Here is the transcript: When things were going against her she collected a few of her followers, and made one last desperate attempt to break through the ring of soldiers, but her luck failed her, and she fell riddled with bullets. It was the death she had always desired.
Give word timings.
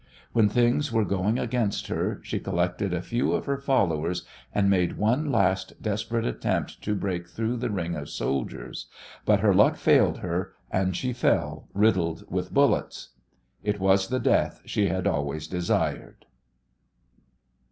When 0.33 0.49
things 0.49 0.91
were 0.91 1.05
going 1.05 1.37
against 1.37 1.85
her 1.85 2.19
she 2.23 2.39
collected 2.39 2.91
a 2.91 3.03
few 3.03 3.33
of 3.33 3.45
her 3.45 3.59
followers, 3.59 4.25
and 4.51 4.67
made 4.67 4.97
one 4.97 5.31
last 5.31 5.79
desperate 5.79 6.25
attempt 6.25 6.81
to 6.81 6.95
break 6.95 7.27
through 7.29 7.57
the 7.57 7.69
ring 7.69 7.93
of 7.95 8.09
soldiers, 8.09 8.87
but 9.25 9.41
her 9.41 9.53
luck 9.53 9.75
failed 9.77 10.17
her, 10.17 10.53
and 10.71 10.97
she 10.97 11.13
fell 11.13 11.67
riddled 11.75 12.23
with 12.31 12.51
bullets. 12.51 13.09
It 13.63 13.79
was 13.79 14.07
the 14.07 14.19
death 14.19 14.61
she 14.65 14.87
had 14.87 15.05
always 15.05 15.45
desired. 15.47 16.25